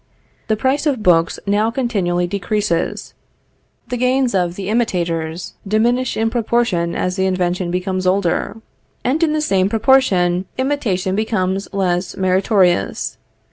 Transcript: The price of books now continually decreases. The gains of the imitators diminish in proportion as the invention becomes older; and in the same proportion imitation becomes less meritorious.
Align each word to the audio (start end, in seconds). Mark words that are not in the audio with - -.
The 0.47 0.55
price 0.55 0.87
of 0.87 1.03
books 1.03 1.37
now 1.45 1.69
continually 1.69 2.25
decreases. 2.25 3.13
The 3.89 3.97
gains 3.97 4.33
of 4.33 4.55
the 4.55 4.67
imitators 4.67 5.53
diminish 5.67 6.17
in 6.17 6.31
proportion 6.31 6.95
as 6.95 7.17
the 7.17 7.27
invention 7.27 7.69
becomes 7.69 8.07
older; 8.07 8.57
and 9.03 9.21
in 9.21 9.33
the 9.33 9.41
same 9.41 9.69
proportion 9.69 10.45
imitation 10.57 11.15
becomes 11.15 11.71
less 11.71 12.17
meritorious. 12.17 13.19